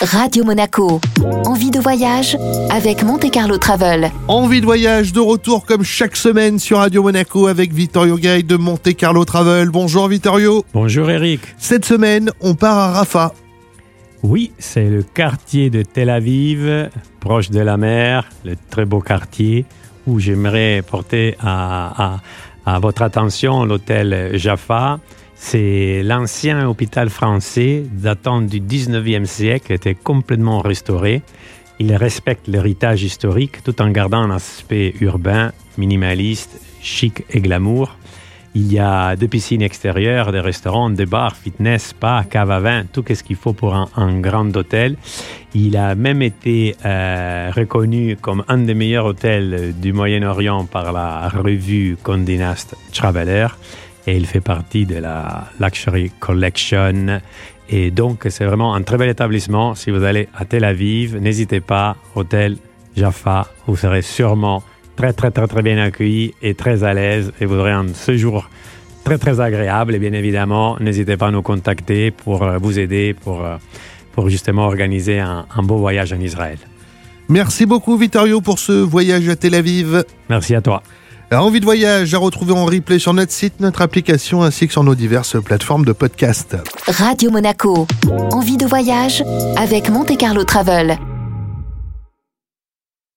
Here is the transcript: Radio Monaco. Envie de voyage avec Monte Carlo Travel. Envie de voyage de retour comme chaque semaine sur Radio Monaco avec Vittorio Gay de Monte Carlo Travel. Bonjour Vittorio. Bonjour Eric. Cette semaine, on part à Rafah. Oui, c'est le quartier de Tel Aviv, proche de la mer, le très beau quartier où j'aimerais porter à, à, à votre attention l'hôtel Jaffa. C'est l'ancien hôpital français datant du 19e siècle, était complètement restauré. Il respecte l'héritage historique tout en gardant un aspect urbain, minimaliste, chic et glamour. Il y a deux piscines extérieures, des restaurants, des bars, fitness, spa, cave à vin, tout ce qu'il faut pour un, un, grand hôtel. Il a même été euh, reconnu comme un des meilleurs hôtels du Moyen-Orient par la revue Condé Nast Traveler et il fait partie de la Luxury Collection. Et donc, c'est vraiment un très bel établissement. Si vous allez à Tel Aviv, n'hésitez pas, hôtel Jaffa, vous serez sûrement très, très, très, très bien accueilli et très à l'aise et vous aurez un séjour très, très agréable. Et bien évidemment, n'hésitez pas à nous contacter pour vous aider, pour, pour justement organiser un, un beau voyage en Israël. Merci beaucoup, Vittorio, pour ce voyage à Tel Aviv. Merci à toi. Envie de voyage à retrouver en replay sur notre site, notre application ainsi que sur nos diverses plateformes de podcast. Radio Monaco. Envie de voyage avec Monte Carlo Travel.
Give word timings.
Radio 0.00 0.44
Monaco. 0.44 1.00
Envie 1.44 1.70
de 1.70 1.80
voyage 1.80 2.36
avec 2.70 3.02
Monte 3.02 3.30
Carlo 3.32 3.58
Travel. 3.58 4.10
Envie 4.28 4.60
de 4.60 4.64
voyage 4.64 5.12
de 5.12 5.18
retour 5.20 5.66
comme 5.66 5.82
chaque 5.82 6.14
semaine 6.14 6.58
sur 6.60 6.78
Radio 6.78 7.02
Monaco 7.02 7.48
avec 7.48 7.72
Vittorio 7.72 8.16
Gay 8.16 8.44
de 8.44 8.56
Monte 8.56 8.94
Carlo 8.94 9.24
Travel. 9.24 9.70
Bonjour 9.70 10.06
Vittorio. 10.06 10.64
Bonjour 10.72 11.10
Eric. 11.10 11.40
Cette 11.58 11.84
semaine, 11.84 12.30
on 12.40 12.54
part 12.54 12.78
à 12.78 12.92
Rafah. 12.92 13.32
Oui, 14.22 14.52
c'est 14.58 14.88
le 14.88 15.02
quartier 15.02 15.68
de 15.70 15.82
Tel 15.82 16.10
Aviv, 16.10 16.90
proche 17.20 17.50
de 17.50 17.60
la 17.60 17.76
mer, 17.76 18.24
le 18.44 18.54
très 18.70 18.84
beau 18.84 19.00
quartier 19.00 19.64
où 20.06 20.20
j'aimerais 20.20 20.82
porter 20.88 21.36
à, 21.40 22.20
à, 22.66 22.74
à 22.76 22.78
votre 22.78 23.02
attention 23.02 23.64
l'hôtel 23.64 24.30
Jaffa. 24.34 25.00
C'est 25.40 26.02
l'ancien 26.02 26.68
hôpital 26.68 27.08
français 27.08 27.84
datant 27.92 28.42
du 28.42 28.60
19e 28.60 29.24
siècle, 29.24 29.72
était 29.72 29.94
complètement 29.94 30.58
restauré. 30.58 31.22
Il 31.78 31.94
respecte 31.94 32.48
l'héritage 32.48 33.04
historique 33.04 33.62
tout 33.62 33.80
en 33.80 33.88
gardant 33.90 34.18
un 34.18 34.30
aspect 34.30 34.94
urbain, 35.00 35.52
minimaliste, 35.78 36.60
chic 36.82 37.24
et 37.30 37.40
glamour. 37.40 37.96
Il 38.54 38.70
y 38.72 38.78
a 38.80 39.14
deux 39.14 39.28
piscines 39.28 39.62
extérieures, 39.62 40.32
des 40.32 40.40
restaurants, 40.40 40.90
des 40.90 41.06
bars, 41.06 41.36
fitness, 41.36 41.88
spa, 41.88 42.24
cave 42.28 42.50
à 42.50 42.58
vin, 42.58 42.84
tout 42.92 43.04
ce 43.08 43.22
qu'il 43.22 43.36
faut 43.36 43.52
pour 43.52 43.74
un, 43.74 43.88
un, 43.96 44.18
grand 44.18 44.54
hôtel. 44.56 44.96
Il 45.54 45.76
a 45.76 45.94
même 45.94 46.20
été 46.20 46.74
euh, 46.84 47.52
reconnu 47.54 48.16
comme 48.20 48.44
un 48.48 48.58
des 48.58 48.74
meilleurs 48.74 49.06
hôtels 49.06 49.74
du 49.80 49.92
Moyen-Orient 49.92 50.64
par 50.64 50.92
la 50.92 51.28
revue 51.28 51.96
Condé 52.02 52.38
Nast 52.38 52.76
Traveler 52.92 53.46
et 54.08 54.16
il 54.16 54.24
fait 54.24 54.40
partie 54.40 54.86
de 54.86 54.96
la 54.96 55.44
Luxury 55.60 56.10
Collection. 56.18 57.20
Et 57.68 57.90
donc, 57.90 58.26
c'est 58.30 58.46
vraiment 58.46 58.74
un 58.74 58.80
très 58.82 58.96
bel 58.96 59.10
établissement. 59.10 59.74
Si 59.74 59.90
vous 59.90 60.02
allez 60.02 60.28
à 60.34 60.46
Tel 60.46 60.64
Aviv, 60.64 61.18
n'hésitez 61.18 61.60
pas, 61.60 61.94
hôtel 62.14 62.56
Jaffa, 62.96 63.48
vous 63.66 63.76
serez 63.76 64.00
sûrement 64.00 64.62
très, 64.96 65.12
très, 65.12 65.30
très, 65.30 65.46
très 65.46 65.60
bien 65.60 65.76
accueilli 65.76 66.32
et 66.40 66.54
très 66.54 66.84
à 66.84 66.94
l'aise 66.94 67.32
et 67.38 67.44
vous 67.44 67.56
aurez 67.56 67.72
un 67.72 67.88
séjour 67.88 68.48
très, 69.04 69.18
très 69.18 69.40
agréable. 69.40 69.94
Et 69.94 69.98
bien 69.98 70.14
évidemment, 70.14 70.78
n'hésitez 70.80 71.18
pas 71.18 71.26
à 71.26 71.30
nous 71.30 71.42
contacter 71.42 72.10
pour 72.10 72.46
vous 72.62 72.78
aider, 72.78 73.12
pour, 73.12 73.44
pour 74.12 74.30
justement 74.30 74.64
organiser 74.64 75.18
un, 75.18 75.44
un 75.54 75.62
beau 75.62 75.76
voyage 75.76 76.14
en 76.14 76.20
Israël. 76.20 76.58
Merci 77.28 77.66
beaucoup, 77.66 77.98
Vittorio, 77.98 78.40
pour 78.40 78.58
ce 78.58 78.72
voyage 78.72 79.28
à 79.28 79.36
Tel 79.36 79.54
Aviv. 79.54 80.02
Merci 80.30 80.54
à 80.54 80.62
toi. 80.62 80.82
Envie 81.30 81.60
de 81.60 81.66
voyage 81.66 82.14
à 82.14 82.18
retrouver 82.18 82.52
en 82.52 82.64
replay 82.64 82.98
sur 82.98 83.12
notre 83.12 83.32
site, 83.32 83.60
notre 83.60 83.82
application 83.82 84.42
ainsi 84.42 84.66
que 84.66 84.72
sur 84.72 84.82
nos 84.82 84.94
diverses 84.94 85.40
plateformes 85.42 85.84
de 85.84 85.92
podcast. 85.92 86.56
Radio 86.86 87.30
Monaco. 87.30 87.86
Envie 88.32 88.56
de 88.56 88.64
voyage 88.64 89.22
avec 89.56 89.90
Monte 89.90 90.16
Carlo 90.16 90.44
Travel. 90.44 90.98